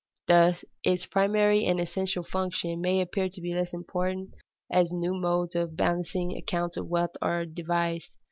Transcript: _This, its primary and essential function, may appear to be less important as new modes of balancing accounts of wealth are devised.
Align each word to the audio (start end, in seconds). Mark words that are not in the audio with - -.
_This, 0.27 0.65
its 0.83 1.05
primary 1.05 1.63
and 1.65 1.79
essential 1.79 2.23
function, 2.23 2.81
may 2.81 3.01
appear 3.01 3.29
to 3.29 3.39
be 3.39 3.53
less 3.53 3.71
important 3.71 4.33
as 4.71 4.91
new 4.91 5.13
modes 5.13 5.53
of 5.53 5.75
balancing 5.77 6.35
accounts 6.35 6.75
of 6.75 6.87
wealth 6.87 7.15
are 7.21 7.45
devised. 7.45 8.09